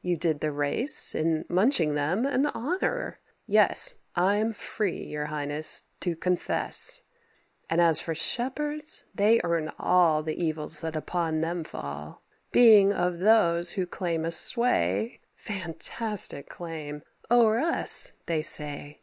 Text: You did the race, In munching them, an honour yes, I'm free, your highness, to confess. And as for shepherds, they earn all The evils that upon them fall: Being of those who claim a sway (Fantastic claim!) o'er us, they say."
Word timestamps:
You 0.00 0.16
did 0.16 0.40
the 0.40 0.50
race, 0.50 1.14
In 1.14 1.44
munching 1.46 1.94
them, 1.94 2.24
an 2.24 2.46
honour 2.46 3.20
yes, 3.46 3.96
I'm 4.16 4.54
free, 4.54 5.04
your 5.04 5.26
highness, 5.26 5.84
to 6.00 6.16
confess. 6.16 7.02
And 7.68 7.78
as 7.78 8.00
for 8.00 8.14
shepherds, 8.14 9.04
they 9.14 9.42
earn 9.44 9.70
all 9.78 10.22
The 10.22 10.42
evils 10.42 10.80
that 10.80 10.96
upon 10.96 11.42
them 11.42 11.64
fall: 11.64 12.22
Being 12.50 12.94
of 12.94 13.18
those 13.18 13.72
who 13.72 13.84
claim 13.86 14.24
a 14.24 14.32
sway 14.32 15.20
(Fantastic 15.34 16.48
claim!) 16.48 17.02
o'er 17.30 17.58
us, 17.60 18.12
they 18.24 18.40
say." 18.40 19.02